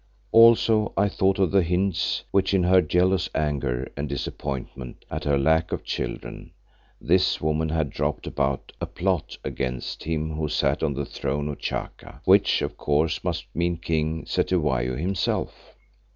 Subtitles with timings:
[0.31, 5.37] Also I thought of the hints which in her jealous anger and disappointment at her
[5.37, 6.53] lack of children,
[6.99, 11.59] this woman had dropped about a plot against him who sat on the throne of
[11.59, 15.75] Chaka, which of course must mean King Cetywayo himself.